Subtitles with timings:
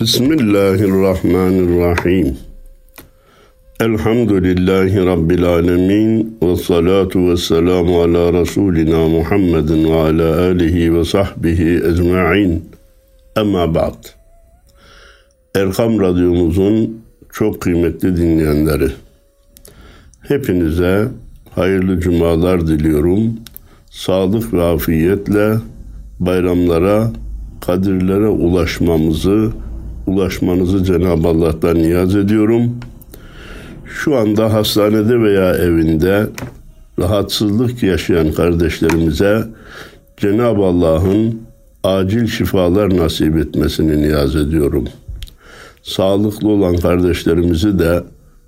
[0.00, 2.36] Bismillahirrahmanirrahim.
[3.80, 11.80] Elhamdülillahi Rabbil alemin ve salatu ve selamu ala Resulina Muhammedin ve ala alihi ve sahbihi
[11.92, 12.64] ecma'in.
[13.36, 14.04] Ama ba'd.
[15.54, 17.02] Erkam Radyomuzun
[17.32, 18.88] çok kıymetli dinleyenleri.
[20.20, 21.08] Hepinize
[21.54, 23.34] hayırlı cumalar diliyorum.
[23.90, 25.54] Sağlık ve afiyetle
[26.20, 27.12] bayramlara,
[27.60, 29.52] kadirlere ulaşmamızı,
[30.08, 32.76] ulaşmanızı Cenab-ı Allah'tan niyaz ediyorum.
[33.84, 36.26] Şu anda hastanede veya evinde
[36.98, 39.44] rahatsızlık yaşayan kardeşlerimize
[40.16, 41.42] Cenab-ı Allah'ın
[41.84, 44.84] acil şifalar nasip etmesini niyaz ediyorum.
[45.82, 48.02] Sağlıklı olan kardeşlerimizi de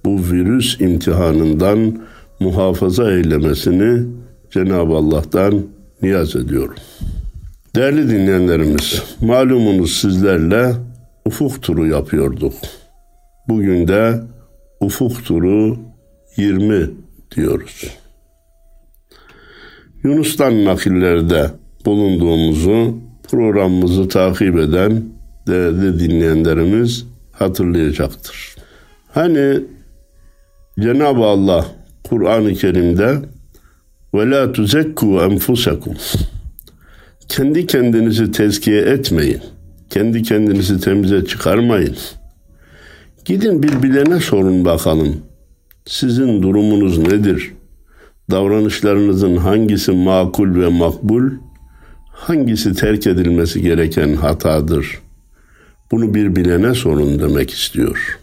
[0.05, 1.99] bu virüs imtihanından
[2.41, 4.07] muhafaza eylemesini
[4.51, 5.63] Cenab-ı Allah'tan
[6.03, 6.75] niyaz ediyorum.
[7.77, 10.73] Değerli dinleyenlerimiz, malumunuz sizlerle
[11.25, 12.55] ufuk turu yapıyorduk.
[13.49, 14.21] Bugün de
[14.81, 15.79] ufuk turu
[16.37, 16.91] 20
[17.37, 17.91] diyoruz.
[20.05, 21.51] Yunus'tan nakillerde
[21.85, 22.99] bulunduğumuzu
[23.31, 25.05] programımızı takip eden
[25.47, 28.57] değerli dinleyenlerimiz hatırlayacaktır.
[29.09, 29.61] Hani
[30.81, 31.67] Cenab-ı Allah
[32.05, 33.19] Kur'an-ı Kerim'de
[34.15, 35.97] ve la tuzekku enfusakum
[37.31, 39.41] kendi kendinizi tezkiye etmeyin.
[39.91, 41.97] Kendi kendinizi temize çıkarmayın.
[43.25, 45.17] Gidin bir bilene sorun bakalım.
[45.87, 47.53] Sizin durumunuz nedir?
[48.31, 51.31] Davranışlarınızın hangisi makul ve makbul?
[52.13, 55.01] Hangisi terk edilmesi gereken hatadır?
[55.91, 58.19] Bunu bir bilene sorun demek istiyor.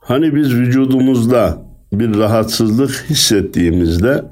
[0.00, 4.24] Hani biz vücudumuzda bir rahatsızlık hissettiğimizde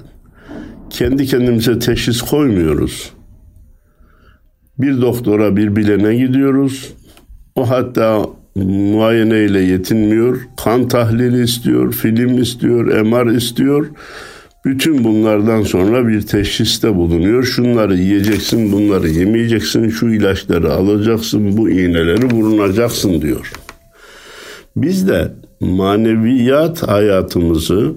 [0.89, 3.16] kendi kendimize teşhis koymuyoruz.
[4.79, 6.93] Bir doktora, bir bilene gidiyoruz.
[7.55, 8.25] O hatta
[8.55, 10.39] muayene ile yetinmiyor.
[10.63, 13.87] Kan tahlili istiyor, film istiyor, MR istiyor.
[14.65, 17.43] Bütün bunlardan sonra bir teşhiste bulunuyor.
[17.43, 23.51] Şunları yiyeceksin, bunları yemeyeceksin, şu ilaçları alacaksın, bu iğneleri vurulacaksın diyor.
[24.75, 27.93] Biz de maneviyat hayatımızı,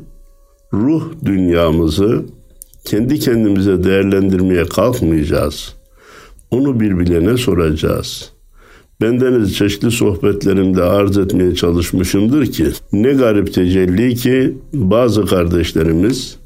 [0.73, 2.25] ruh dünyamızı
[2.85, 5.80] kendi kendimize değerlendirmeye kalkmayacağız.
[6.51, 8.33] Onu bir bilene soracağız.
[9.01, 16.37] Bendeniz çeşitli sohbetlerimde arz etmeye çalışmışımdır ki ne garip tecelli ki bazı kardeşlerimiz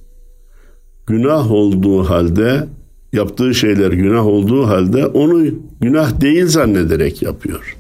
[1.07, 2.67] günah olduğu halde
[3.13, 5.45] yaptığı şeyler günah olduğu halde onu
[5.81, 7.77] günah değil zannederek yapıyor.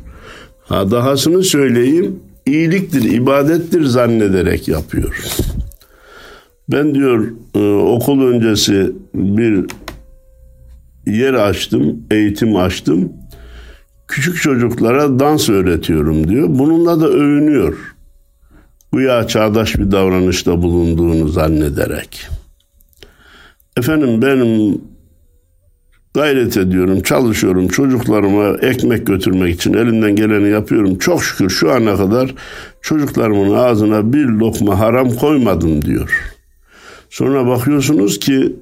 [0.64, 5.24] Ha dahasını söyleyeyim iyiliktir, ibadettir zannederek yapıyor.
[6.68, 9.64] Ben diyor e, okul öncesi bir
[11.06, 13.12] yer açtım, eğitim açtım.
[14.08, 16.48] Küçük çocuklara dans öğretiyorum diyor.
[16.50, 17.94] Bununla da övünüyor.
[18.92, 22.28] Bu ya çağdaş bir davranışta bulunduğunu zannederek.
[23.76, 24.80] Efendim benim
[26.14, 27.68] gayret ediyorum, çalışıyorum.
[27.68, 30.98] Çocuklarıma ekmek götürmek için elimden geleni yapıyorum.
[30.98, 32.34] Çok şükür şu ana kadar
[32.82, 36.34] çocuklarımın ağzına bir lokma haram koymadım diyor.
[37.10, 38.56] Sonra bakıyorsunuz ki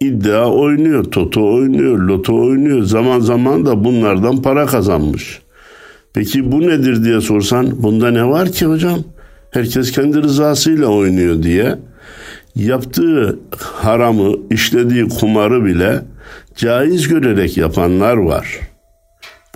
[0.00, 2.82] iddia oynuyor, toto oynuyor, loto oynuyor.
[2.82, 5.40] Zaman zaman da bunlardan para kazanmış.
[6.14, 8.98] Peki bu nedir diye sorsan bunda ne var ki hocam?
[9.50, 11.78] Herkes kendi rızasıyla oynuyor diye
[12.56, 16.02] yaptığı haramı, işlediği kumarı bile
[16.56, 18.60] caiz görerek yapanlar var.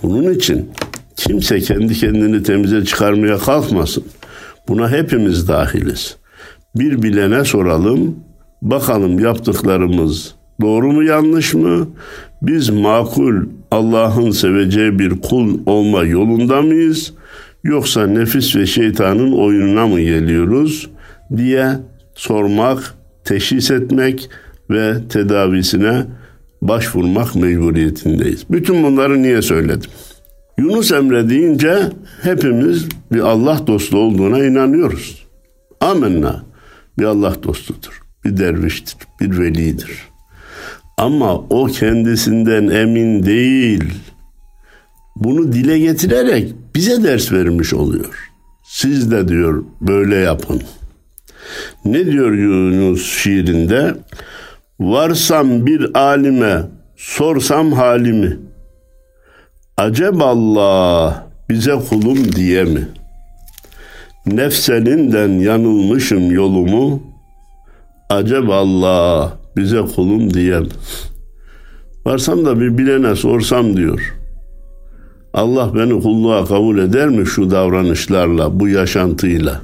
[0.03, 0.71] Bunun için
[1.15, 4.03] kimse kendi kendini temize çıkarmaya kalkmasın.
[4.67, 6.17] Buna hepimiz dahiliz.
[6.75, 8.15] Bir bilene soralım,
[8.65, 11.87] Bakalım yaptıklarımız doğru mu yanlış mı?
[12.41, 17.13] Biz makul Allah'ın seveceği bir kul olma yolunda mıyız?
[17.63, 20.89] Yoksa nefis ve şeytanın oyununa mı geliyoruz
[21.37, 21.67] diye
[22.15, 24.29] sormak, teşhis etmek
[24.69, 26.05] ve tedavisine
[26.61, 28.45] başvurmak mecburiyetindeyiz.
[28.49, 29.89] Bütün bunları niye söyledim?
[30.57, 31.77] Yunus Emre deyince
[32.21, 35.25] hepimiz bir Allah dostu olduğuna inanıyoruz.
[35.81, 36.45] Amenna.
[36.99, 40.01] Bir Allah dostudur bir derviştir, bir velidir.
[40.97, 43.93] Ama o kendisinden emin değil.
[45.15, 48.31] Bunu dile getirerek bize ders vermiş oluyor.
[48.63, 50.61] Siz de diyor böyle yapın.
[51.85, 53.95] Ne diyor Yunus şiirinde?
[54.79, 56.61] Varsam bir alime,
[56.95, 58.37] sorsam halimi.
[59.77, 62.87] Acep Allah bize kulum diye mi?
[64.25, 67.03] Nefselinden yanılmışım yolumu,
[68.09, 70.65] acaba Allah bize kulum diyen.
[72.05, 74.15] Varsam da bir bilene sorsam diyor.
[75.33, 79.61] Allah beni kulluğa kabul eder mi şu davranışlarla, bu yaşantıyla?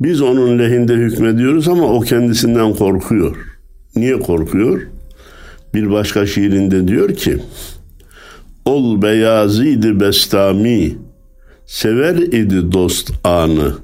[0.00, 3.36] Biz onun lehinde hükmediyoruz ama o kendisinden korkuyor.
[3.96, 4.80] Niye korkuyor?
[5.74, 7.38] Bir başka şiirinde diyor ki,
[8.64, 10.98] Ol beyazidi bestami,
[11.66, 13.74] sever idi dost anı.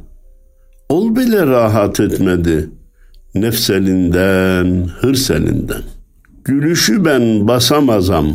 [0.89, 2.71] Ol bile rahat etmedi,
[3.41, 5.83] nefselinden, hırselinden.
[6.44, 8.27] Gülüşü ben basamazam,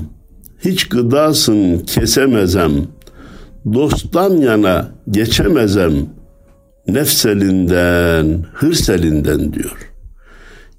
[0.66, 2.72] hiç gıdasın kesemezem,
[3.74, 5.94] dosttan yana geçemezem,
[6.88, 9.92] nefselinden, hırselinden diyor.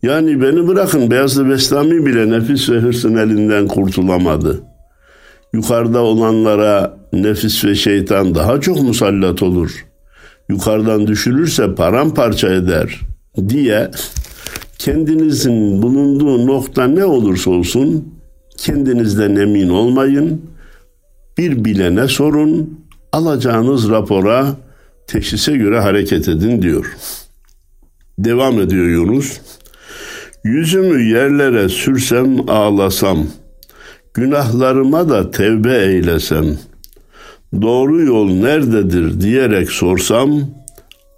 [0.03, 4.61] Yani beni bırakın Beyazlı Bestami bile nefis ve hırsın elinden kurtulamadı.
[5.53, 9.87] Yukarıda olanlara nefis ve şeytan daha çok musallat olur.
[10.49, 13.01] Yukarıdan düşürürse paramparça eder
[13.49, 13.91] diye
[14.79, 18.15] kendinizin bulunduğu nokta ne olursa olsun
[18.57, 20.43] kendinizden emin olmayın.
[21.39, 22.81] Bir bilene sorun,
[23.13, 24.57] alacağınız rapora
[25.07, 26.97] teşhise göre hareket edin diyor.
[28.19, 29.41] Devam ediyor Yunus.
[30.45, 33.27] Yüzümü yerlere sürsem ağlasam,
[34.15, 36.59] günahlarıma da tevbe eylesem,
[37.63, 40.41] doğru yol nerededir diyerek sorsam,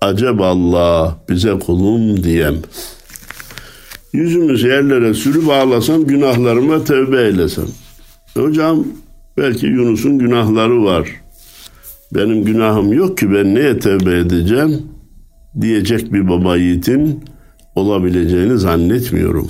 [0.04, 2.54] acep Allah bize kulum diyem.
[4.12, 7.66] Yüzümüz yerlere sürüp ağlasam, günahlarıma tevbe eylesem.
[8.34, 8.84] Hocam
[9.36, 11.08] belki Yunus'un günahları var.
[12.14, 14.82] Benim günahım yok ki ben neye tevbe edeceğim
[15.60, 17.24] diyecek bir baba yiğitin
[17.74, 19.48] olabileceğini zannetmiyorum.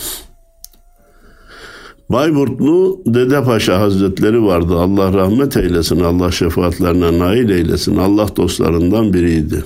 [2.10, 4.78] Bayburtlu Dede Paşa Hazretleri vardı.
[4.78, 7.96] Allah rahmet eylesin, Allah şefaatlerine nail eylesin.
[7.96, 9.64] Allah dostlarından biriydi.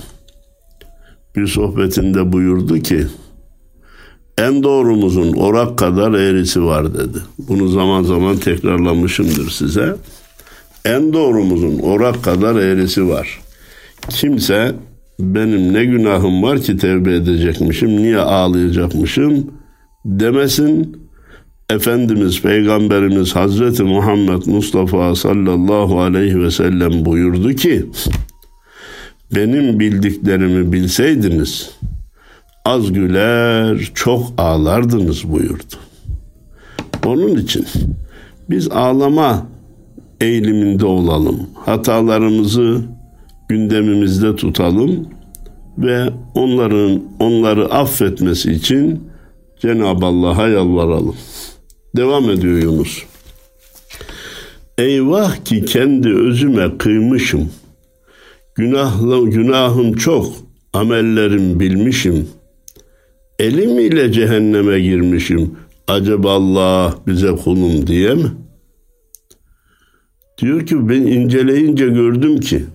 [1.35, 3.07] Bir sohbetinde buyurdu ki,
[4.37, 7.17] en doğrumuzun orak kadar eğrisi var dedi.
[7.37, 9.95] Bunu zaman zaman tekrarlamışımdır size.
[10.85, 13.39] En doğrumuzun orak kadar eğrisi var.
[14.09, 14.75] Kimse
[15.19, 19.51] benim ne günahım var ki tevbe edecekmişim, niye ağlayacakmışım
[20.05, 20.97] demesin.
[21.69, 27.85] Efendimiz Peygamberimiz Hazreti Muhammed Mustafa sallallahu aleyhi ve sellem buyurdu ki
[29.35, 31.69] benim bildiklerimi bilseydiniz
[32.65, 35.75] az güler çok ağlardınız buyurdu.
[37.05, 37.65] Onun için
[38.49, 39.47] biz ağlama
[40.21, 41.49] eğiliminde olalım.
[41.55, 42.81] Hatalarımızı
[43.49, 45.07] gündemimizde tutalım
[45.77, 49.03] ve onların onları affetmesi için
[49.61, 51.15] Cenab-ı Allah'a yalvaralım.
[51.95, 53.03] Devam ediyor Yunus.
[54.77, 57.49] Eyvah ki kendi özüme kıymışım.
[58.59, 60.25] Günahlı, günahım çok,
[60.73, 62.27] amellerim bilmişim.
[63.39, 65.51] Elim ile cehenneme girmişim.
[65.87, 68.31] Acaba Allah bize kulum diye mi?
[70.41, 72.65] Diyor ki ben inceleyince gördüm ki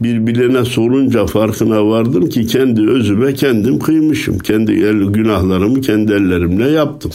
[0.00, 4.38] birbirine sorunca farkına vardım ki kendi özüme kendim kıymışım.
[4.38, 7.12] Kendi el, günahlarımı kendi ellerimle yaptım.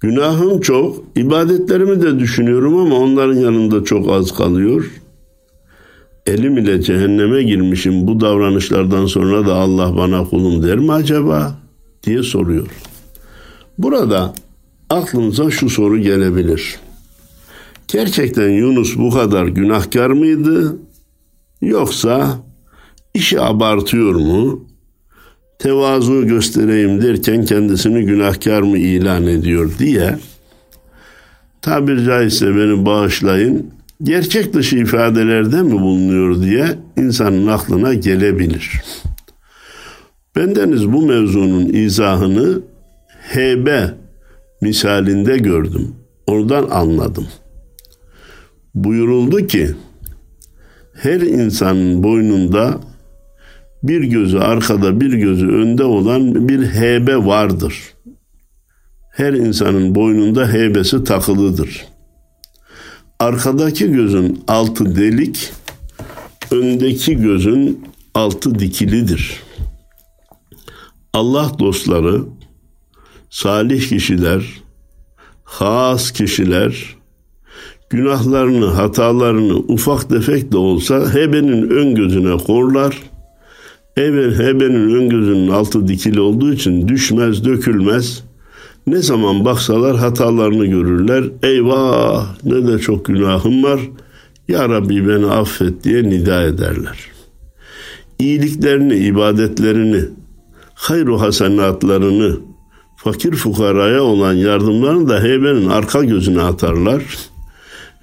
[0.00, 5.03] Günahım çok, ibadetlerimi de düşünüyorum ama onların yanında çok az kalıyor.
[6.26, 11.58] Elim ile cehenneme girmişim bu davranışlardan sonra da Allah bana kulum der mi acaba
[12.02, 12.66] diye soruyor.
[13.78, 14.34] Burada
[14.90, 16.76] aklınıza şu soru gelebilir.
[17.88, 20.76] Gerçekten Yunus bu kadar günahkar mıydı?
[21.62, 22.38] Yoksa
[23.14, 24.68] işi abartıyor mu?
[25.58, 30.18] Tevazu göstereyim derken kendisini günahkar mı ilan ediyor diye
[31.62, 38.82] tabir caizse beni bağışlayın gerçek dışı ifadelerde mi bulunuyor diye insanın aklına gelebilir.
[40.36, 42.62] Bendeniz bu mevzunun izahını
[43.08, 43.94] hebe
[44.60, 45.94] misalinde gördüm.
[46.26, 47.26] Oradan anladım.
[48.74, 49.70] Buyuruldu ki
[50.94, 52.80] her insanın boynunda
[53.82, 57.94] bir gözü arkada bir gözü önde olan bir heybe vardır.
[59.10, 61.93] Her insanın boynunda heybesi takılıdır.
[63.24, 65.52] Arkadaki gözün altı delik,
[66.50, 69.42] öndeki gözün altı dikilidir.
[71.12, 72.22] Allah dostları,
[73.30, 74.44] salih kişiler,
[75.44, 76.96] has kişiler,
[77.90, 83.02] günahlarını, hatalarını ufak tefek de olsa hebenin ön gözüne korlar.
[83.96, 88.24] Evet hebenin ön gözünün altı dikili olduğu için düşmez, dökülmez.
[88.86, 91.24] Ne zaman baksalar hatalarını görürler.
[91.42, 93.80] Eyvah ne de çok günahım var.
[94.48, 96.98] Ya Rabbi beni affet diye nida ederler.
[98.18, 100.04] İyiliklerini, ibadetlerini,
[100.74, 102.36] hayru hasenatlarını,
[102.96, 107.34] fakir fukaraya olan yardımlarını da heybenin arka gözüne atarlar.''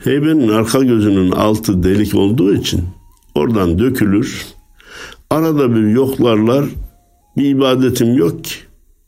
[0.03, 2.83] Heybenin arka gözünün altı delik olduğu için
[3.35, 4.45] oradan dökülür.
[5.29, 6.65] Arada bir yoklarlar.
[7.37, 8.53] Bir ibadetim yok ki.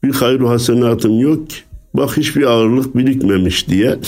[0.04, 1.56] Bir hayru hasenatım yok ki.
[1.94, 4.00] Bak hiçbir ağırlık birikmemiş diye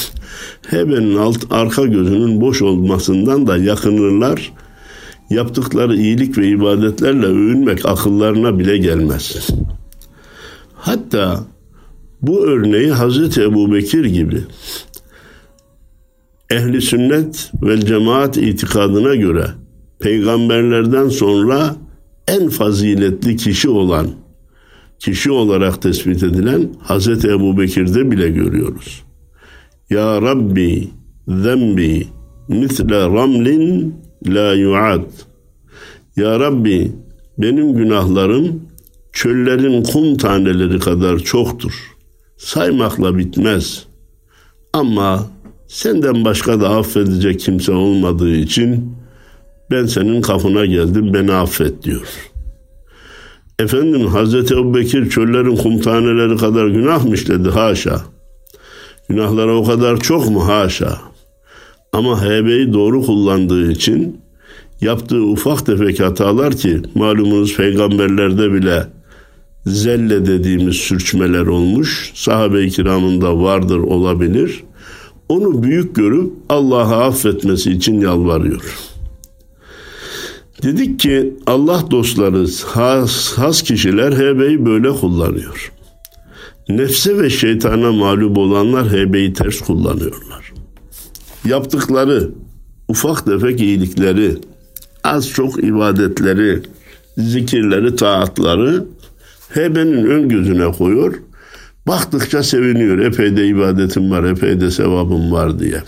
[0.67, 4.53] Hebenin alt arka gözünün boş olmasından da yakınırlar.
[5.29, 9.49] Yaptıkları iyilik ve ibadetlerle övünmek akıllarına bile gelmez.
[10.75, 11.43] Hatta
[12.21, 14.43] bu örneği Hazreti Ebu Bekir gibi
[16.49, 19.47] ehli sünnet ve cemaat itikadına göre
[19.99, 21.75] peygamberlerden sonra
[22.27, 24.07] en faziletli kişi olan
[24.99, 29.03] kişi olarak tespit edilen Hazreti Ebu Bekir'de bile görüyoruz.
[29.89, 30.87] Ya Rabbi
[31.27, 32.07] zembi
[32.47, 33.95] misle ramlin
[34.27, 35.05] la yuad.
[36.15, 36.91] Ya Rabbi
[37.37, 38.61] benim günahlarım
[39.13, 41.73] çöllerin kum taneleri kadar çoktur.
[42.37, 43.85] Saymakla bitmez.
[44.73, 45.27] Ama
[45.67, 48.95] senden başka da affedecek kimse olmadığı için
[49.71, 52.07] ben senin kapına geldim beni affet diyor.
[53.59, 57.49] Efendim Hazreti Ebu Bekir çöllerin kum taneleri kadar günah mı işledi?
[57.49, 58.01] Haşa.
[59.09, 60.47] Günahları o kadar çok mu?
[60.47, 60.97] Haşa.
[61.93, 64.21] Ama hebeyi doğru kullandığı için
[64.81, 68.87] yaptığı ufak tefek hatalar ki malumunuz peygamberlerde bile
[69.65, 72.11] zelle dediğimiz sürçmeler olmuş.
[72.15, 74.63] Sahabe-i kiramında vardır olabilir.
[75.29, 78.94] Onu büyük görüp Allah'a affetmesi için yalvarıyor.
[80.63, 85.71] Dedik ki Allah dostları has, has kişiler hebeyi böyle kullanıyor.
[86.69, 90.53] Nefse ve şeytana mağlup olanlar hebeyi ters kullanıyorlar.
[91.45, 92.29] Yaptıkları
[92.87, 94.37] ufak tefek iyilikleri,
[95.03, 96.61] az çok ibadetleri,
[97.17, 98.85] zikirleri, taatları
[99.49, 101.13] hebenin ön gözüne koyuyor.
[101.87, 102.99] Baktıkça seviniyor.
[102.99, 105.83] Epey de ibadetim var, epey de sevabım var diye.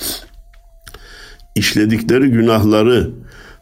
[1.56, 3.10] İşledikleri günahları,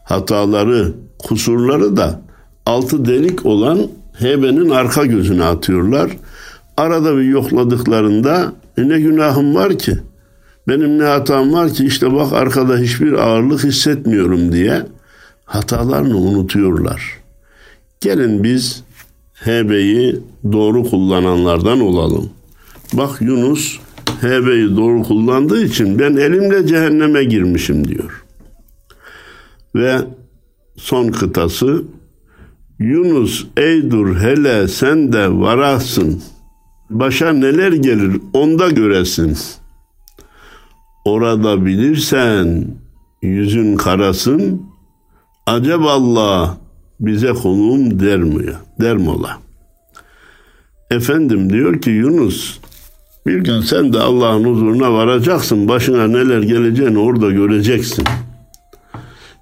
[0.06, 2.20] hataları, kusurları da
[2.66, 3.78] altı delik olan
[4.18, 6.10] hebenin arka gözüne atıyorlar.
[6.76, 9.98] Arada bir yokladıklarında e ne günahım var ki?
[10.68, 14.82] Benim ne hatam var ki işte bak arkada hiçbir ağırlık hissetmiyorum diye
[15.44, 17.02] hatalarını unutuyorlar.
[18.00, 18.82] Gelin biz
[19.34, 20.20] hebeyi
[20.52, 22.30] doğru kullananlardan olalım.
[22.92, 23.78] Bak Yunus
[24.20, 28.25] hebeyi doğru kullandığı için ben elimle cehenneme girmişim diyor.
[29.76, 29.98] Ve
[30.76, 31.84] son kıtası
[32.78, 36.22] Yunus ey dur hele sen de varasın.
[36.90, 39.38] Başa neler gelir onda göresin.
[41.04, 42.68] Orada bilirsen
[43.22, 44.62] yüzün karasın.
[45.46, 46.58] Acep Allah
[47.00, 48.52] bize konuğum der mi?
[48.80, 49.38] Der mola.
[50.90, 52.58] Efendim diyor ki Yunus
[53.26, 55.68] bir gün sen de Allah'ın huzuruna varacaksın.
[55.68, 58.04] Başına neler geleceğini orada göreceksin.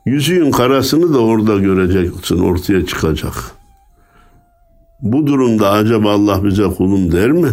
[0.05, 3.33] Yüzüğün karasını da orada göreceksin, ortaya çıkacak.
[5.01, 7.49] Bu durumda acaba Allah bize kulum der mi?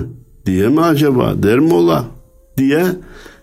[0.46, 1.42] Diye mi acaba?
[1.42, 2.04] Der mi ola?
[2.58, 2.86] Diye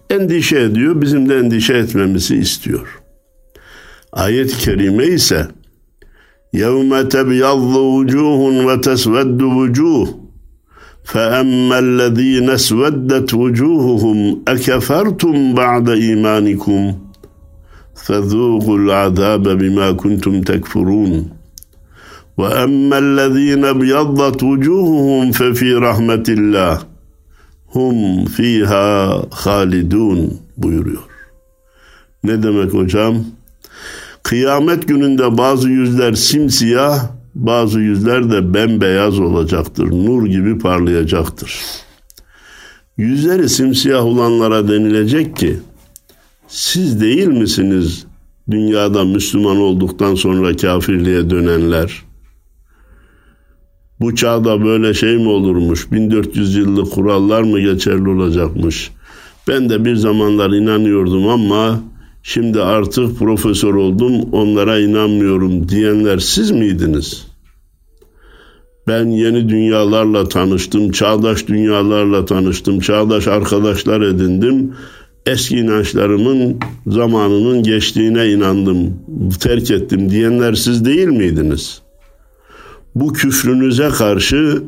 [0.10, 1.02] endişe ediyor.
[1.02, 3.02] Bizim de endişe etmemizi istiyor.
[4.12, 5.48] Ayet-i kerime ise
[6.54, 10.08] يَوْمَ تَبْيَضُّ وُجُوهٌ وَتَسْوَدُّ وُجُوهٌ
[11.12, 14.18] فَأَمَّا الَّذ۪ينَ اسْوَدَّتْ وُجُوهُهُمْ
[14.54, 16.82] اَكَفَرْتُمْ بَعْدَ اِيمَانِكُمْ
[18.08, 21.30] فذوقوا العذاب بما كنتم تكفرون
[22.38, 26.94] واما الذين ابيضت وجوههم ففي رحمه الله
[27.74, 31.04] hum fiha halidun buyuruyor.
[32.24, 33.16] Ne demek hocam?
[34.24, 39.92] Kıyamet gününde bazı yüzler simsiyah, bazı yüzler de bembeyaz olacaktır.
[39.92, 41.62] Nur gibi parlayacaktır.
[42.98, 45.60] Yüzleri simsiyah olanlara denilecek ki
[46.49, 48.07] siz değil misiniz
[48.51, 52.03] dünyada Müslüman olduktan sonra kafirliğe dönenler?
[54.01, 55.93] Bu çağda böyle şey mi olurmuş?
[55.93, 58.91] 1400 yıllık kurallar mı geçerli olacakmış?
[59.49, 61.81] Ben de bir zamanlar inanıyordum ama
[62.23, 67.27] şimdi artık profesör oldum onlara inanmıyorum diyenler siz miydiniz?
[68.89, 74.75] Ben yeni dünyalarla tanıştım, çağdaş dünyalarla tanıştım, çağdaş arkadaşlar edindim
[75.27, 79.03] eski inançlarımın zamanının geçtiğine inandım,
[79.41, 81.83] terk ettim diyenler siz değil miydiniz?
[82.95, 84.63] Bu küfrünüze karşı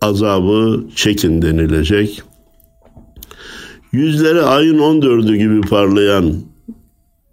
[0.00, 2.22] azabı çekin denilecek.
[3.92, 6.34] Yüzleri ayın 14'ü gibi parlayan,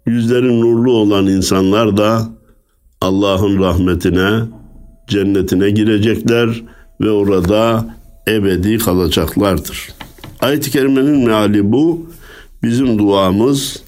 [0.06, 2.28] yüzleri nurlu olan insanlar da
[3.00, 4.40] Allah'ın rahmetine,
[5.08, 6.62] cennetine girecekler
[7.00, 7.86] ve orada
[8.28, 9.88] ebedi kalacaklardır.
[10.40, 12.10] Ayet-i Kerime'nin meali bu
[12.62, 13.82] bizim duamız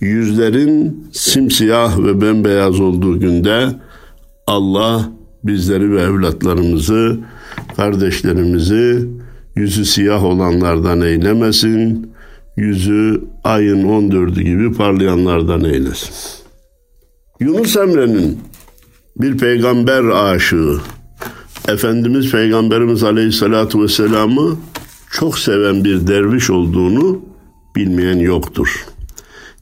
[0.00, 3.68] yüzlerin simsiyah ve bembeyaz olduğu günde
[4.46, 5.10] Allah
[5.44, 7.18] bizleri ve evlatlarımızı,
[7.76, 9.08] kardeşlerimizi
[9.56, 12.10] yüzü siyah olanlardan eylemesin,
[12.56, 16.14] yüzü ayın 14'ü gibi parlayanlardan eylesin.
[17.40, 18.38] Yunus Emre'nin
[19.16, 20.78] bir peygamber aşığı,
[21.68, 24.56] Efendimiz Peygamberimiz Aleyhisselatü Vesselam'ı
[25.10, 27.33] çok seven bir derviş olduğunu
[27.76, 28.86] bilmeyen yoktur.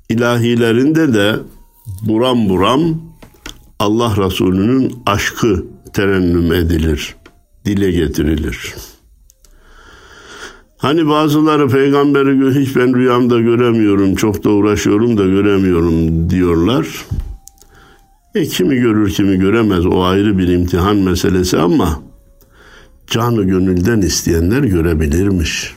[0.09, 1.37] İlahilerinde de
[2.02, 3.02] buram buram
[3.78, 7.16] Allah Resulü'nün aşkı terennüm edilir,
[7.64, 8.75] dile getirilir.
[10.76, 17.07] Hani bazıları peygamberi hiç ben rüyamda göremiyorum, çok da uğraşıyorum da göremiyorum diyorlar.
[18.35, 22.02] E kimi görür kimi göremez o ayrı bir imtihan meselesi ama
[23.07, 25.75] canı gönülden isteyenler görebilirmiş.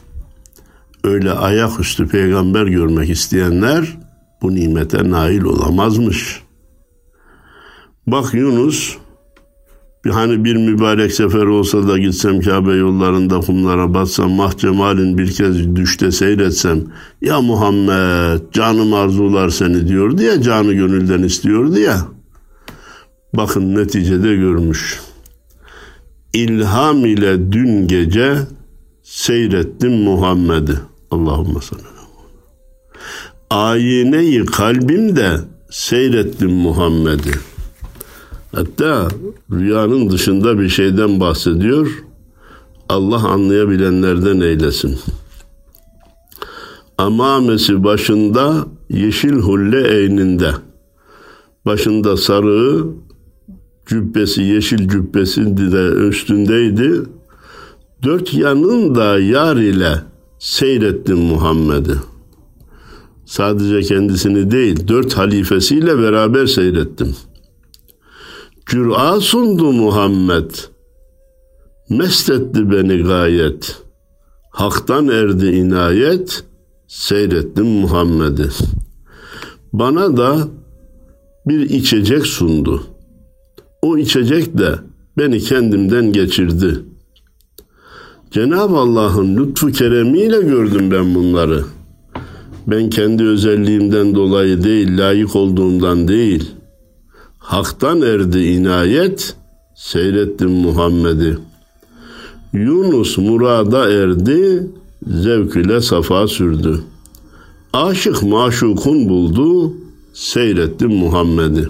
[1.05, 3.97] Öyle ayaküstü peygamber görmek isteyenler
[4.41, 6.41] bu nimete nail olamazmış.
[8.07, 8.97] Bak Yunus
[10.09, 16.11] hani bir mübarek sefer olsa da gitsem Kabe yollarında kumlara batsam mahcemalin bir kez düşte
[16.11, 16.83] seyretsem
[17.21, 22.07] ya Muhammed canım arzular seni diyordu ya canı gönülden istiyordu ya.
[23.33, 24.99] Bakın neticede görmüş.
[26.33, 28.37] İlham ile dün gece
[29.03, 30.75] seyrettim Muhammed'i.
[31.15, 31.95] Allahümme sallallahu
[33.49, 37.31] Ayineyi kalbimde seyrettim Muhammed'i.
[38.55, 39.07] Hatta
[39.51, 42.03] rüyanın dışında bir şeyden bahsediyor.
[42.89, 44.99] Allah anlayabilenlerden eylesin.
[46.97, 50.51] Amamesi başında yeşil hulle eyninde.
[51.65, 52.85] Başında sarığı,
[53.85, 57.01] cübbesi yeşil cübbesi de üstündeydi.
[58.03, 60.01] Dört yanında yar ile
[60.45, 61.95] seyrettim Muhammed'i.
[63.25, 67.15] Sadece kendisini değil, dört halifesiyle beraber seyrettim.
[68.65, 70.51] Cüra sundu Muhammed.
[71.89, 73.81] Mestetti beni gayet.
[74.49, 76.43] Hak'tan erdi inayet.
[76.87, 78.47] Seyrettim Muhammed'i.
[79.73, 80.47] Bana da
[81.47, 82.83] bir içecek sundu.
[83.81, 84.75] O içecek de
[85.17, 86.85] beni kendimden geçirdi.
[88.35, 91.63] Cenab-ı Allah'ın lütfu keremiyle gördüm ben bunları.
[92.67, 96.51] Ben kendi özelliğimden dolayı değil, layık olduğumdan değil.
[97.37, 99.35] Hak'tan erdi inayet,
[99.75, 101.37] seyrettim Muhammed'i.
[102.53, 104.67] Yunus murada erdi,
[105.07, 106.81] zevk ile safa sürdü.
[107.73, 109.73] Aşık maşukun buldu,
[110.13, 111.69] seyrettim Muhammed'i.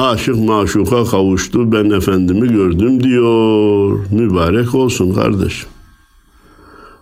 [0.00, 3.98] Aşık maşuka kavuştu, ben efendimi gördüm diyor.
[4.10, 5.68] Mübarek olsun kardeşim.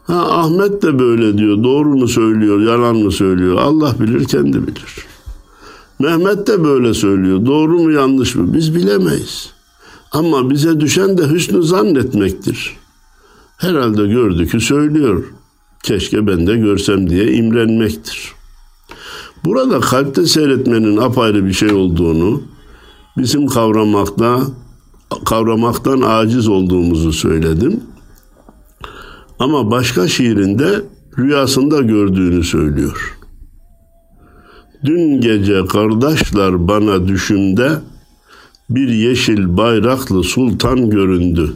[0.07, 1.65] Ha, Ahmet de böyle diyor.
[1.65, 3.57] Doğru mu söylüyor, yalan mı söylüyor?
[3.59, 5.07] Allah bilir, kendi bilir.
[5.99, 7.47] Mehmet de böyle söylüyor.
[7.47, 8.55] Doğru mu, yanlış mı?
[8.55, 9.51] Biz bilemeyiz.
[10.13, 12.77] Ama bize düşen de hüsnü zannetmektir.
[13.57, 15.25] Herhalde gördü ki söylüyor.
[15.83, 18.33] Keşke ben de görsem diye imrenmektir.
[19.45, 22.43] Burada kalpte seyretmenin apayrı bir şey olduğunu,
[23.19, 24.41] bizim kavramakta
[25.25, 27.81] kavramaktan aciz olduğumuzu söyledim.
[29.39, 30.83] Ama başka şiirinde
[31.19, 33.19] rüyasında gördüğünü söylüyor.
[34.85, 37.71] Dün gece kardeşler bana düşümde
[38.71, 41.53] bir yeşil bayraklı sultan göründü.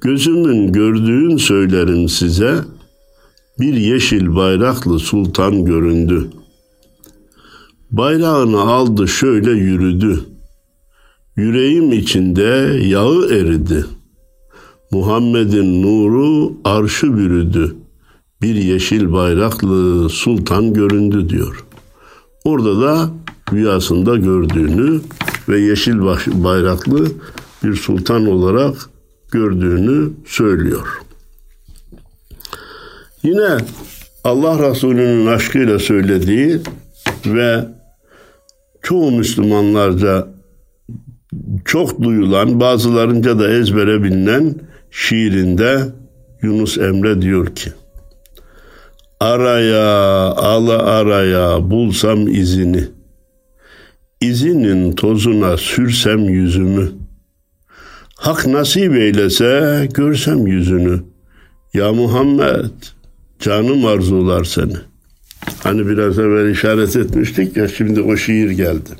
[0.00, 2.54] Gözümün gördüğün söylerim size
[3.60, 6.30] bir yeşil bayraklı sultan göründü.
[7.90, 10.24] Bayrağını aldı şöyle yürüdü.
[11.36, 13.84] Yüreğim içinde yağı eridi.
[14.90, 17.76] Muhammed'in nuru arşı bürüdü.
[18.42, 21.64] Bir yeşil bayraklı sultan göründü diyor.
[22.44, 23.10] Orada da
[23.52, 25.00] rüyasında gördüğünü
[25.48, 26.00] ve yeşil
[26.44, 27.06] bayraklı
[27.64, 28.74] bir sultan olarak
[29.30, 31.00] gördüğünü söylüyor.
[33.22, 33.56] Yine
[34.24, 36.60] Allah Resulü'nün aşkıyla söylediği
[37.26, 37.75] ve
[38.86, 40.28] çoğu Müslümanlarca
[41.64, 44.54] çok duyulan, bazılarınca da ezbere bilinen
[44.90, 45.82] şiirinde
[46.42, 47.70] Yunus Emre diyor ki
[49.20, 49.86] Araya,
[50.32, 52.84] ala araya bulsam izini
[54.20, 56.88] izinin tozuna sürsem yüzümü
[58.16, 61.00] Hak nasip eylese görsem yüzünü
[61.74, 62.70] Ya Muhammed
[63.40, 64.76] canım arzular seni
[65.62, 68.90] Hani biraz evvel işaret etmiştik ya şimdi o şiir geldi.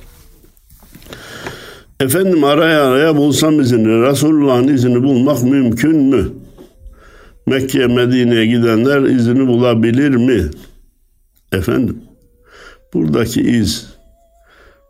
[2.01, 6.29] Efendim araya araya bulsam izini, Resulullah'ın izini bulmak mümkün mü?
[7.47, 10.51] Mekke'ye, Medine'ye gidenler izini bulabilir mi?
[11.53, 12.03] Efendim,
[12.95, 13.87] Buradaki iz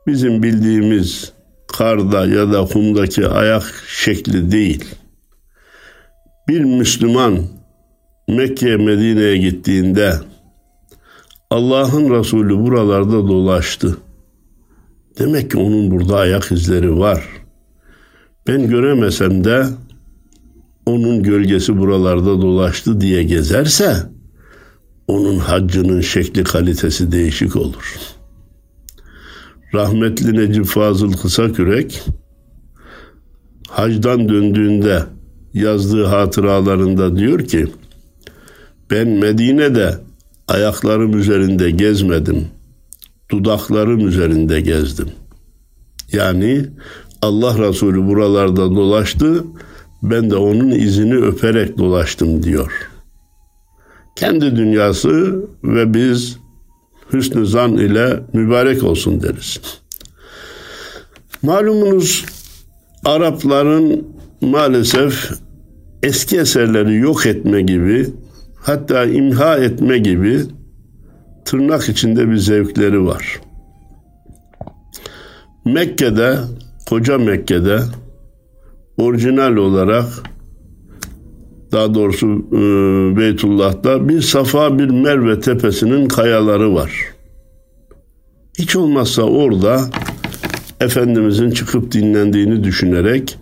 [0.07, 1.33] bizim bildiğimiz
[1.69, 4.85] karda ya da kumdaki ayak şekli değil.
[6.49, 7.39] Bir Müslüman
[8.29, 10.13] Mekke Medine'ye gittiğinde
[11.51, 13.97] Allah'ın Resulü buralarda dolaştı.
[15.19, 17.25] Demek ki onun burada ayak izleri var.
[18.47, 19.67] Ben göremesem de
[20.87, 23.97] onun gölgesi buralarda dolaştı diye gezerse
[25.09, 27.97] onun haccının şekli kalitesi değişik olur.
[29.75, 32.03] Rahmetli Necip Fazıl Kısakürek
[33.69, 35.03] hacdan döndüğünde
[35.55, 37.67] yazdığı hatıralarında diyor ki
[38.91, 40.06] ben Medine'de
[40.49, 42.49] ayaklarım üzerinde gezmedim.
[43.31, 45.09] Dudaklarım üzerinde gezdim.
[46.13, 46.67] Yani
[47.23, 49.45] Allah Resulü buralarda dolaştı.
[50.03, 52.91] Ben de onun izini öperek dolaştım diyor.
[54.17, 56.39] Kendi dünyası ve biz
[57.13, 59.61] hüsnü zan ile mübarek olsun deriz.
[61.43, 62.25] Malumunuz
[63.05, 64.07] Arapların
[64.41, 65.31] maalesef
[66.03, 68.07] eski eserleri yok etme gibi
[68.67, 70.41] hatta imha etme gibi
[71.45, 73.41] tırnak içinde bir zevkleri var.
[75.65, 76.39] Mekke'de,
[76.89, 77.81] koca Mekke'de
[78.99, 80.05] orijinal olarak
[81.73, 82.61] daha doğrusu e,
[83.17, 86.93] Beytullah'ta bir Safa bir Merve tepesinin kayaları var.
[88.59, 89.81] Hiç olmazsa orada
[90.81, 93.39] Efendimizin çıkıp dinlendiğini düşünerek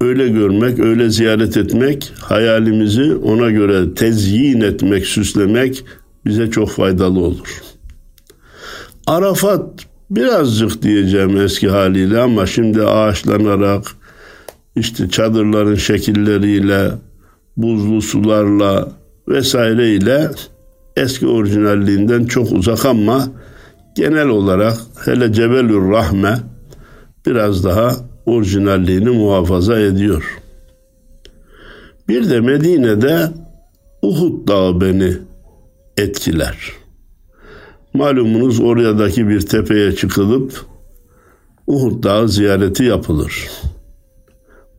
[0.00, 5.84] öyle görmek, öyle ziyaret etmek, hayalimizi ona göre tezyin etmek, süslemek
[6.24, 7.62] bize çok faydalı olur.
[9.06, 13.84] Arafat birazcık diyeceğim eski haliyle ama şimdi ağaçlanarak
[14.76, 16.90] işte çadırların şekilleriyle,
[17.56, 18.92] buzlu sularla
[19.28, 20.30] vesaireyle
[20.96, 23.28] eski orijinalliğinden çok uzak ama
[23.96, 26.38] genel olarak hele Cebelür Rahme
[27.26, 30.42] biraz daha orijinalliğini muhafaza ediyor.
[32.08, 33.28] Bir de Medine'de
[34.02, 35.12] Uhud Dağı beni
[35.96, 36.72] etkiler.
[37.94, 40.64] Malumunuz oradaki bir tepeye çıkılıp
[41.66, 43.48] Uhud Dağı ziyareti yapılır.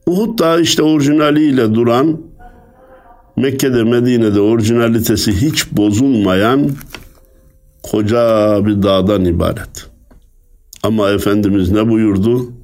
[0.05, 2.21] Uhud Dağı işte orijinaliyle duran
[3.35, 6.71] Mekke'de Medine'de orijinalitesi hiç bozulmayan
[7.83, 9.89] koca bir dağdan ibaret.
[10.83, 12.56] Ama Efendimiz ne buyurdu?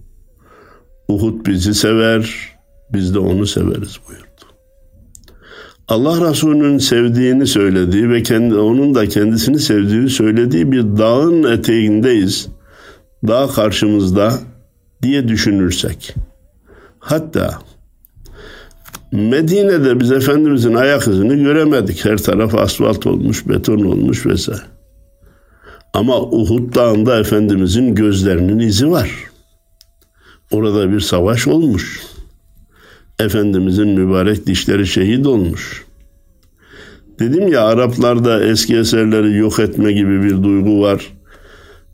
[1.08, 2.36] Uhud bizi sever,
[2.94, 4.46] biz de onu severiz buyurdu.
[5.88, 12.48] Allah Resulü'nün sevdiğini söylediği ve kendi, onun da kendisini sevdiğini söylediği bir dağın eteğindeyiz.
[13.28, 14.34] Dağ karşımızda
[15.02, 16.16] diye düşünürsek.
[17.00, 17.60] Hatta
[19.12, 22.06] Medine'de biz Efendimizin ayak izini göremedik.
[22.06, 24.62] Her taraf asfalt olmuş, beton olmuş vesaire.
[25.94, 29.12] Ama Uhud Dağı'nda Efendimizin gözlerinin izi var.
[30.54, 32.02] Orada bir savaş olmuş.
[33.20, 35.86] Efendimizin mübarek dişleri şehit olmuş.
[37.20, 41.14] Dedim ya Araplarda eski eserleri yok etme gibi bir duygu var.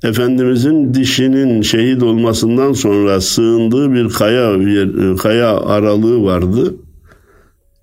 [0.04, 6.76] Efendimizin dişinin şehit olmasından sonra sığındığı bir kaya bir kaya aralığı vardı.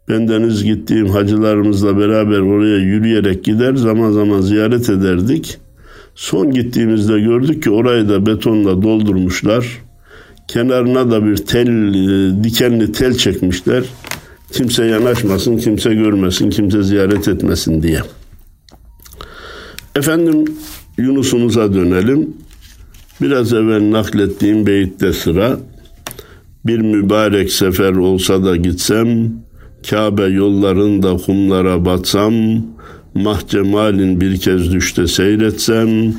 [0.09, 5.59] Bendeniz gittiğim hacılarımızla beraber oraya yürüyerek gider zaman zaman ziyaret ederdik.
[6.15, 9.86] Son gittiğimizde gördük ki orayı da betonla doldurmuşlar.
[10.49, 13.85] Kenarına da bir tel, e, dikenli tel çekmişler.
[14.53, 18.01] Kimse yanaşmasın, kimse görmesin, kimse ziyaret etmesin diye.
[19.97, 20.45] Efendim
[20.99, 22.37] Yunus'umuza dönelim.
[23.21, 25.59] Biraz evvel naklettiğim beyitte sıra.
[26.67, 29.33] Bir mübarek sefer olsa da gitsem,
[29.91, 32.35] Kabe yollarında kumlara batsam,
[33.15, 36.15] mahcemalin bir kez düşte seyretsem,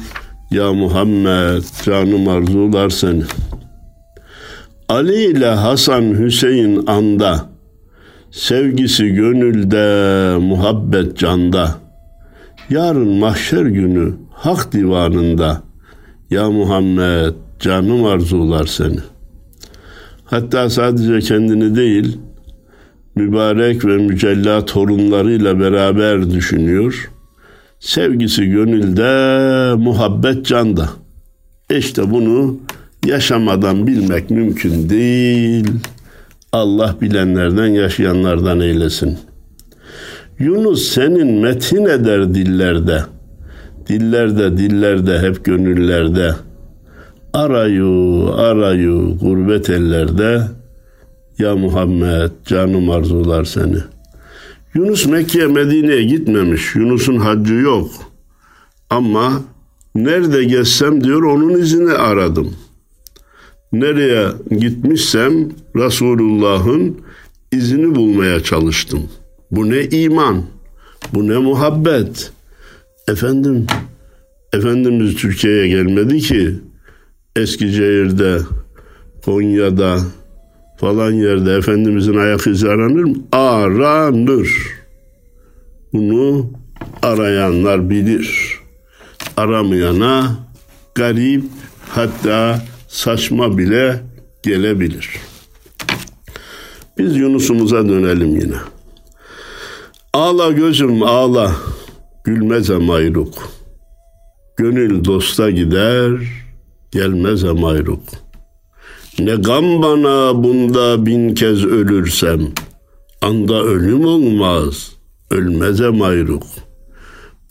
[0.52, 3.24] ya Muhammed canım arzular seni.
[4.90, 7.50] Ali ile Hasan Hüseyin anda,
[8.32, 11.76] sevgisi gönülde, muhabbet canda.
[12.70, 15.64] Yarın mahşer günü hak divanında,
[16.30, 19.00] ya Muhammed canım arzular seni.
[20.26, 22.18] Hatta sadece kendini değil,
[23.16, 27.12] mübarek ve mücella torunlarıyla beraber düşünüyor.
[27.80, 30.90] Sevgisi gönülde, muhabbet canda.
[31.70, 32.58] İşte bunu
[33.08, 35.68] yaşamadan bilmek mümkün değil.
[36.52, 39.18] Allah bilenlerden, yaşayanlardan eylesin.
[40.40, 43.04] Yunus senin metin eder dillerde.
[43.90, 46.32] Dillerde, dillerde, hep gönüllerde.
[47.34, 50.42] Arayu, arayu, gurbet ellerde.
[51.40, 53.78] Ya Muhammed, canım arzular seni.
[54.74, 56.76] Yunus Mekke'ye, Medine'ye gitmemiş.
[56.76, 57.90] Yunus'un haccı yok.
[58.90, 59.42] Ama
[59.98, 62.56] Nerede gezsem diyor onun izini aradım.
[63.74, 64.28] Nereye
[64.60, 67.02] gitmişsem Resulullah'ın
[67.52, 69.10] izini bulmaya çalıştım.
[69.52, 70.44] Bu ne iman,
[71.14, 72.32] bu ne muhabbet.
[73.08, 73.68] Efendim,
[74.54, 76.56] Efendimiz Türkiye'ye gelmedi ki
[77.36, 78.40] Eskişehir'de,
[79.26, 80.00] Konya'da
[80.80, 83.16] falan yerde Efendimizin ayak izi aranır mı?
[83.32, 84.50] Aranır.
[85.94, 86.52] Bunu
[87.02, 88.60] arayanlar bilir.
[89.38, 90.38] Aramayana
[90.96, 91.44] garip
[91.90, 92.62] hatta
[92.98, 94.04] saçma bile
[94.44, 95.10] gelebilir.
[96.98, 98.58] Biz Yunus'umuza dönelim yine.
[100.14, 101.56] Ağla gözüm ağla,
[102.24, 103.50] gülmez mayruk.
[104.58, 106.12] Gönül dosta gider,
[106.92, 108.04] gelmez mayruk.
[109.20, 112.42] Ne gam bana bunda bin kez ölürsem,
[113.22, 114.92] anda ölüm olmaz,
[115.32, 116.44] ölmeze mayruk.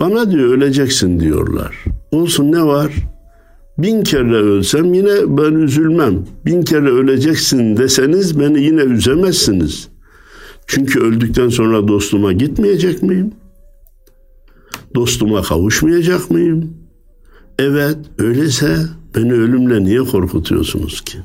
[0.00, 1.84] Bana diyor öleceksin diyorlar.
[2.10, 2.92] Olsun ne var?
[3.78, 6.26] Bin kere ölsem yine ben üzülmem.
[6.46, 9.88] Bin kere öleceksin deseniz beni yine üzemezsiniz.
[10.66, 13.32] Çünkü öldükten sonra dostuma gitmeyecek miyim?
[14.94, 16.74] Dostuma kavuşmayacak mıyım?
[17.58, 18.76] Evet, öyleyse
[19.16, 21.18] beni ölümle niye korkutuyorsunuz ki?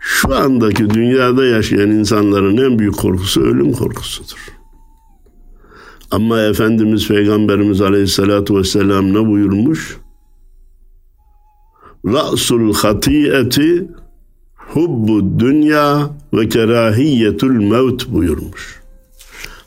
[0.00, 4.48] Şu andaki dünyada yaşayan insanların en büyük korkusu ölüm korkusudur.
[6.10, 9.96] Ama Efendimiz Peygamberimiz Aleyhisselatü Vesselam ne buyurmuş?
[12.06, 13.88] Ra'sul hatiyeti
[14.56, 18.80] hubbu dünya ve kerahiyetul mevt buyurmuş.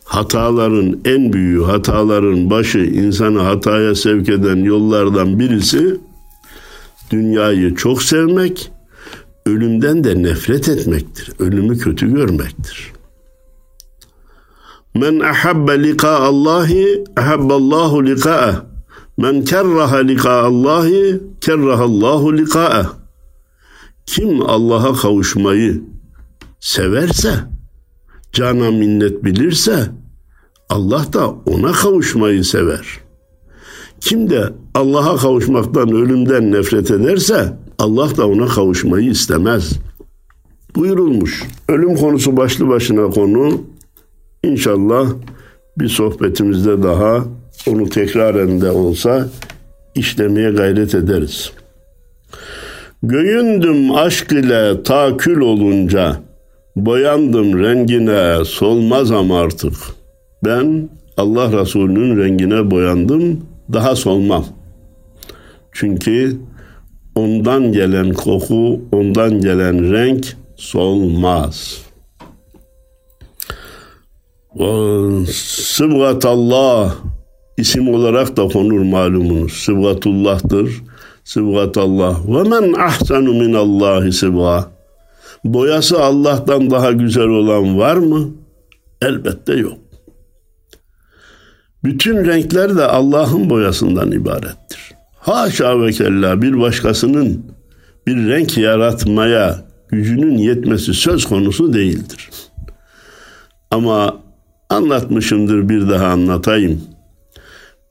[0.03, 5.99] Hataların en büyüğü, hataların başı insanı hataya sevk eden yollardan birisi
[7.11, 8.71] dünyayı çok sevmek,
[9.45, 11.31] ölümden de nefret etmektir.
[11.39, 12.93] Ölümü kötü görmektir.
[14.95, 18.72] Men ahabbe liqa Allahi ahabballahu liqa'ah.
[19.17, 22.93] Men kerraha liqa Allahi kerrahallahu liqa'ah.
[24.05, 25.81] Kim Allah'a kavuşmayı
[26.59, 27.33] severse,
[28.31, 29.89] cana minnet bilirse
[30.69, 32.99] Allah da ona kavuşmayı sever.
[33.99, 39.73] Kim de Allah'a kavuşmaktan, ölümden nefret ederse Allah da ona kavuşmayı istemez.
[40.75, 41.43] Buyurulmuş.
[41.69, 43.61] Ölüm konusu başlı başına konu.
[44.43, 45.07] İnşallah
[45.77, 47.23] bir sohbetimizde daha
[47.67, 49.27] onu tekraren de olsa
[49.95, 51.51] işlemeye gayret ederiz.
[53.03, 56.15] Göğündüm aşk ile takül olunca,
[56.75, 59.73] boyandım rengine solmazam artık.
[60.45, 64.45] Ben Allah Resulü'nün rengine boyandım, daha solmam.
[65.71, 66.37] Çünkü
[67.15, 71.81] ondan gelen koku, ondan gelen renk solmaz.
[75.33, 76.95] Sıbgat Allah
[77.57, 79.53] isim olarak da konur malumunuz.
[79.53, 80.81] Sıbgatullah'tır.
[81.23, 82.17] Sıbgat Allah.
[82.27, 84.71] Ve men ahsanu min Allahi sıbga.
[85.43, 88.29] Boyası Allah'tan daha güzel olan var mı?
[89.01, 89.77] Elbette yok.
[91.83, 94.91] Bütün renkler de Allah'ın boyasından ibarettir.
[95.19, 97.45] Haşa ve kella bir başkasının
[98.07, 102.29] bir renk yaratmaya gücünün yetmesi söz konusu değildir.
[103.71, 104.17] Ama
[104.69, 106.81] anlatmışımdır bir daha anlatayım.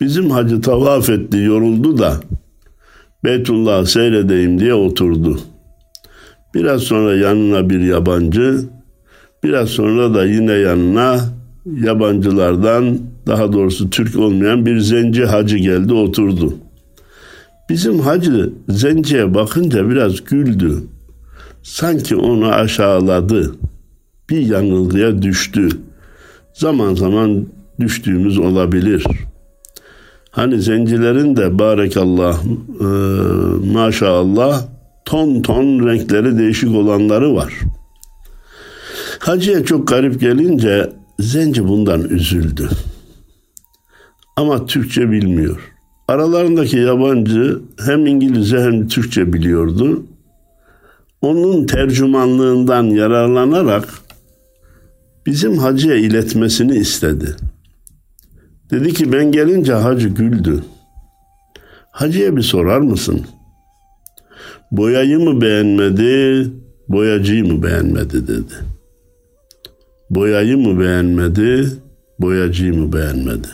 [0.01, 2.21] Bizim hacı tavaf etti, yoruldu da
[3.25, 5.41] Beytullah seyredeyim diye oturdu.
[6.55, 8.61] Biraz sonra yanına bir yabancı,
[9.45, 11.21] biraz sonra da yine yanına
[11.81, 16.55] yabancılardan daha doğrusu Türk olmayan bir zenci hacı geldi oturdu.
[17.69, 20.83] Bizim hacı zenciye bakınca biraz güldü.
[21.63, 23.55] Sanki onu aşağıladı.
[24.31, 25.69] Bir yanılgıya düştü.
[26.55, 27.47] Zaman zaman
[27.81, 29.07] düştüğümüz olabilir.
[30.33, 32.43] Hani zencilerin de barekallah
[32.81, 32.87] e,
[33.73, 34.65] maşallah
[35.05, 37.55] ton ton renkleri değişik olanları var.
[39.19, 42.69] Hacıya çok garip gelince zenci bundan üzüldü.
[44.37, 45.73] Ama Türkçe bilmiyor.
[46.09, 50.07] Aralarındaki yabancı hem İngilizce hem Türkçe biliyordu.
[51.23, 53.89] Onun tercümanlığından yararlanarak
[55.27, 57.37] bizim hacıya iletmesini istedi.
[58.73, 60.65] Dedi ki ben gelince hacı güldü.
[61.91, 63.21] Hacıya bir sorar mısın?
[64.71, 66.51] Boyayı mı beğenmedi,
[66.89, 68.55] boyacıyı mı beğenmedi dedi.
[70.11, 71.69] Boyayı mı beğenmedi,
[72.21, 73.49] boyacıyı mı beğenmedi.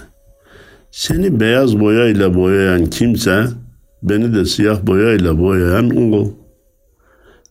[0.91, 3.45] Seni beyaz boyayla boyayan kimse
[4.03, 6.31] beni de siyah boyayla boyayan o.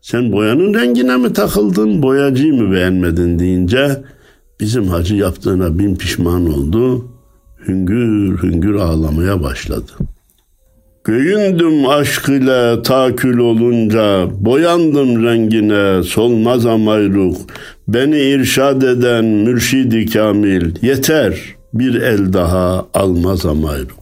[0.01, 4.03] Sen boyanın rengine mi takıldın, boyacıyı mı beğenmedin deyince
[4.59, 7.16] bizim hacı yaptığına bin pişman oldu.
[7.67, 9.91] Hüngür hüngür ağlamaya başladı.
[11.03, 17.37] Göğündüm aşk ile takül olunca, boyandım rengine solmaz amayruk.
[17.87, 23.99] Beni irşad eden mürşidi kamil, yeter bir el daha almaz amayruk.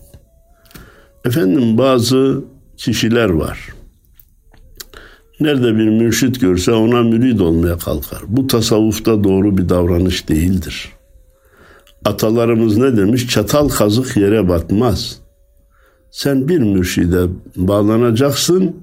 [1.26, 2.44] Efendim bazı
[2.78, 3.60] kişiler var.
[5.40, 8.20] Nerede bir mürşit görse ona mürid olmaya kalkar.
[8.28, 10.95] Bu tasavvufta doğru bir davranış değildir.
[12.06, 13.28] Atalarımız ne demiş?
[13.28, 15.26] Çatal kazık yere batmaz.''
[16.16, 18.76] Sen bir mürşide bağlanacaksın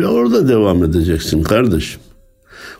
[0.00, 2.00] ve orada devam edeceksin kardeşim.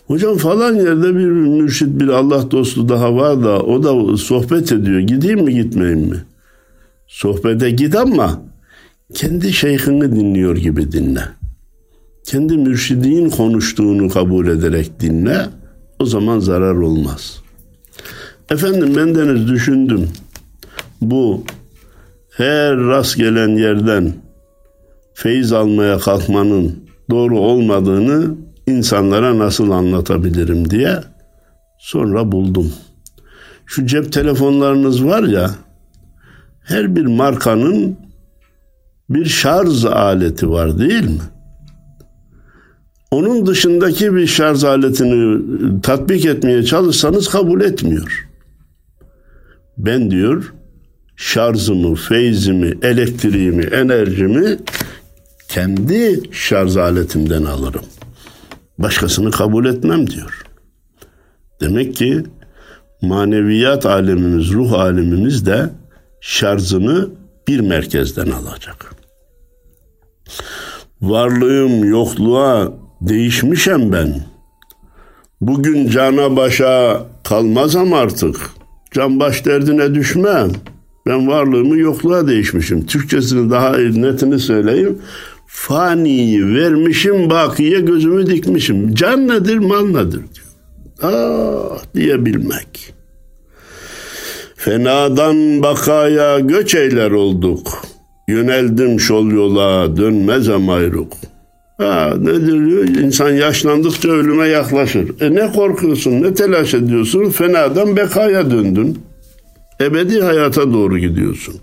[0.06, 5.00] Hocam falan yerde bir mürşit bir Allah dostu daha var da o da sohbet ediyor.
[5.00, 6.24] Gideyim mi gitmeyeyim mi?
[7.06, 8.42] Sohbete git ama
[9.14, 11.24] kendi şeyhini dinliyor gibi dinle.
[12.24, 15.46] Kendi mürşidin konuştuğunu kabul ederek dinle.
[15.98, 17.39] O zaman zarar olmaz.
[18.50, 20.08] Efendim bendeniz düşündüm.
[21.00, 21.44] Bu
[22.30, 24.12] her rast gelen yerden
[25.14, 28.34] feyiz almaya kalkmanın doğru olmadığını
[28.66, 31.00] insanlara nasıl anlatabilirim diye
[31.78, 32.72] sonra buldum.
[33.66, 35.50] Şu cep telefonlarınız var ya
[36.62, 37.96] her bir markanın
[39.10, 41.20] bir şarj aleti var değil mi?
[43.10, 45.40] Onun dışındaki bir şarj aletini
[45.80, 48.29] tatbik etmeye çalışsanız kabul etmiyor.
[49.84, 50.52] Ben diyor
[51.16, 54.58] şarjımı, feyzimi, elektriğimi, enerjimi
[55.48, 57.84] kendi şarj aletimden alırım.
[58.78, 60.44] Başkasını kabul etmem diyor.
[61.60, 62.22] Demek ki
[63.02, 65.70] maneviyat alemimiz, ruh alemimiz de
[66.20, 67.08] şarjını
[67.48, 68.94] bir merkezden alacak.
[71.02, 74.22] Varlığım yokluğa değişmişem ben.
[75.40, 78.59] Bugün cana başa kalmazam artık.
[78.90, 80.50] Can baş derdine düşmem.
[81.06, 82.86] Ben varlığımı yokluğa değişmişim.
[82.86, 84.98] Türkçesini daha netini söyleyeyim.
[85.46, 88.94] Faniyi vermişim, bakiye gözümü dikmişim.
[88.94, 90.46] Can nedir, mal nedir diyor.
[91.02, 92.94] Ah diyebilmek.
[94.56, 97.82] Fenadan bakaya göç eyler olduk.
[98.28, 101.12] Yöneldim şol yola, dönmez amayruk.
[101.80, 102.84] Ha, nedir diyor?
[102.84, 105.20] İnsan yaşlandıkça ölüme yaklaşır.
[105.20, 107.30] E ne korkuyorsun, ne telaş ediyorsun?
[107.30, 108.98] Fenadan bekaya döndün
[109.80, 111.54] ebedi hayata doğru gidiyorsun.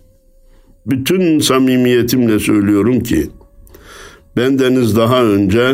[0.85, 3.29] Bütün samimiyetimle söylüyorum ki
[4.37, 5.73] bendeniz daha önce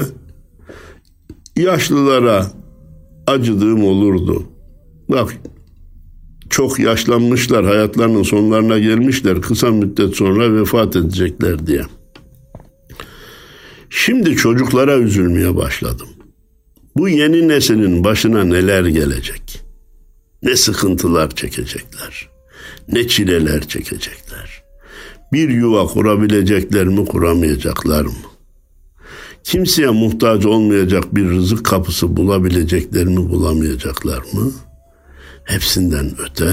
[1.58, 2.46] yaşlılara
[3.28, 4.44] acıdığım olurdu.
[5.10, 5.38] Bak
[6.50, 11.82] çok yaşlanmışlar, hayatlarının sonlarına gelmişler, kısa müddet sonra vefat edecekler diye.
[13.96, 16.08] Şimdi çocuklara üzülmeye başladım.
[16.96, 19.62] Bu yeni neslin başına neler gelecek?
[20.44, 22.30] Ne sıkıntılar çekecekler?
[22.88, 24.64] ne çileler çekecekler.
[25.34, 28.14] Bir yuva kurabilecekler mi, kuramayacaklar mı?
[29.44, 34.52] Kimseye muhtaç olmayacak bir rızık kapısı bulabilecekler mi, bulamayacaklar mı?
[35.44, 36.52] Hepsinden öte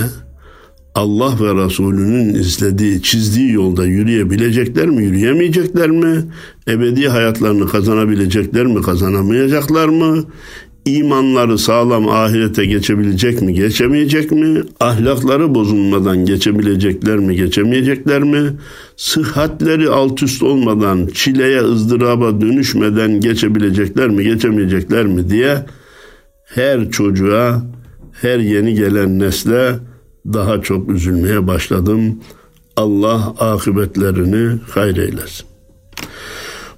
[0.95, 6.25] Allah ve Resulünün izlediği, çizdiği yolda yürüyebilecekler mi, yürüyemeyecekler mi?
[6.69, 10.25] Ebedi hayatlarını kazanabilecekler mi, kazanamayacaklar mı?
[10.85, 14.63] imanları sağlam ahirete geçebilecek mi, geçemeyecek mi?
[14.81, 18.53] Ahlakları bozulmadan geçebilecekler mi, geçemeyecekler mi?
[18.97, 25.59] Sıhhatleri alt üst olmadan, çileye, ızdıraba dönüşmeden geçebilecekler mi, geçemeyecekler mi diye
[26.45, 27.63] her çocuğa,
[28.13, 29.75] her yeni gelen nesle
[30.27, 32.21] daha çok üzülmeye başladım.
[32.77, 35.47] Allah akıbetlerini hayır eylesin.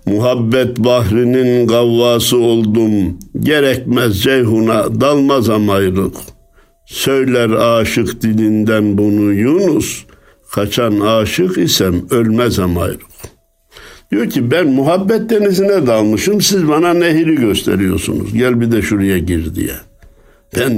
[0.06, 3.18] Muhabbet bahrinin gavvası oldum.
[3.40, 6.14] Gerekmez ceyhuna dalmaz ayrık.
[6.86, 10.04] Söyler aşık dilinden bunu Yunus.
[10.52, 13.12] Kaçan aşık isem ölmez ayrık.
[14.10, 18.34] Diyor ki ben muhabbet denizine dalmışım siz bana nehri gösteriyorsunuz.
[18.34, 19.74] Gel bir de şuraya gir diye.
[20.56, 20.72] Ben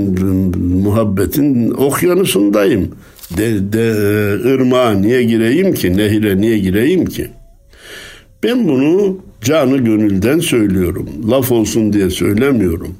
[0.58, 2.90] muhabbetin okyanusundayım.
[3.36, 3.90] De, de,
[4.54, 5.96] ırmağa niye gireyim ki?
[5.96, 7.30] Nehire niye gireyim ki?
[8.42, 11.08] Ben bunu canı gönülden söylüyorum.
[11.30, 12.94] Laf olsun diye söylemiyorum.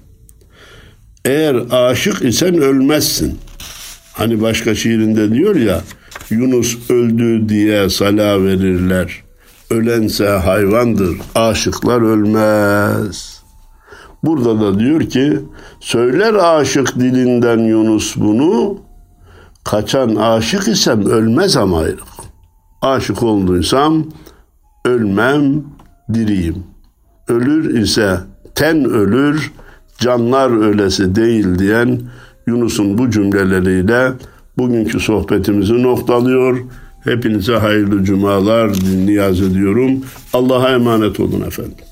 [1.24, 3.38] Eğer aşık isen ölmezsin.
[4.12, 5.82] Hani başka şiirinde diyor ya
[6.30, 9.22] Yunus öldü diye sala verirler.
[9.70, 11.16] Ölense hayvandır.
[11.34, 13.34] Aşıklar ölmez.
[14.27, 15.39] Burada da diyor ki
[15.81, 18.79] söyler aşık dilinden Yunus bunu
[19.64, 22.14] kaçan aşık isem ölmez ama ayrık.
[22.83, 24.05] Aşık olduysam
[24.85, 25.64] ölmem,
[26.14, 26.62] diriyim.
[27.29, 28.18] Ölür ise
[28.55, 29.53] ten ölür,
[29.99, 32.01] canlar ölesi değil diyen
[32.47, 34.12] Yunus'un bu cümleleriyle
[34.59, 36.59] bugünkü sohbetimizi noktalıyor.
[37.05, 38.72] Hepinize hayırlı cumalar
[39.07, 40.01] niyaz ediyorum.
[40.33, 41.84] Allah'a emanet olun efendim.